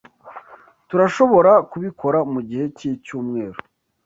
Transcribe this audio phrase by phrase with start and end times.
[0.87, 3.59] Turashobora kubikora mugihe cyicyumweru?